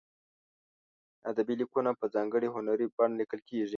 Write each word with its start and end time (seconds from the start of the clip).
ادبي 1.29 1.53
لیکونه 1.61 1.89
په 1.99 2.05
ځانګړې 2.15 2.47
هنري 2.55 2.87
بڼه 2.95 3.15
لیکل 3.21 3.39
کیږي. 3.47 3.69